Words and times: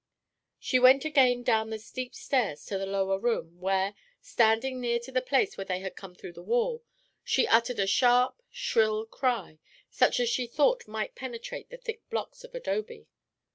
She 0.57 0.79
went 0.79 1.05
again 1.05 1.43
down 1.43 1.69
the 1.69 1.77
steep 1.77 2.15
stairs 2.15 2.65
to 2.65 2.79
the 2.79 2.87
lower 2.87 3.19
room 3.19 3.59
where, 3.59 3.93
standing 4.19 4.81
near 4.81 4.97
to 4.97 5.11
the 5.11 5.21
place 5.21 5.57
where 5.59 5.65
they 5.65 5.81
had 5.81 5.95
come 5.95 6.15
through 6.15 6.33
the 6.33 6.41
wall, 6.41 6.81
she 7.23 7.45
uttered 7.47 7.77
a 7.77 7.85
sharp, 7.85 8.41
shrill 8.49 9.05
cry, 9.05 9.59
such 9.91 10.19
as 10.19 10.27
she 10.27 10.47
thought 10.47 10.87
might 10.87 11.13
penetrate 11.13 11.69
the 11.69 11.77
thick 11.77 12.01
blocks 12.09 12.43
of 12.43 12.55
adobe. 12.55 13.05